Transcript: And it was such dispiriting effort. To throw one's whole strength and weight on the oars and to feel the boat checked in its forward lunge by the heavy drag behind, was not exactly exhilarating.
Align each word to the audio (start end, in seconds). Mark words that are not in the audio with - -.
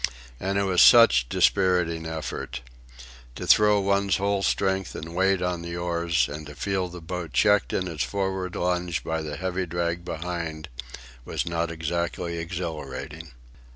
And 0.39 0.57
it 0.57 0.63
was 0.63 0.81
such 0.81 1.29
dispiriting 1.29 2.07
effort. 2.07 2.61
To 3.35 3.45
throw 3.45 3.79
one's 3.79 4.17
whole 4.17 4.41
strength 4.41 4.95
and 4.95 5.13
weight 5.13 5.43
on 5.43 5.61
the 5.61 5.77
oars 5.77 6.27
and 6.27 6.47
to 6.47 6.55
feel 6.55 6.87
the 6.87 6.99
boat 7.01 7.33
checked 7.33 7.71
in 7.71 7.87
its 7.87 8.03
forward 8.03 8.55
lunge 8.55 9.03
by 9.03 9.21
the 9.21 9.37
heavy 9.37 9.67
drag 9.67 10.03
behind, 10.03 10.69
was 11.23 11.45
not 11.45 11.69
exactly 11.69 12.39
exhilarating. 12.39 13.29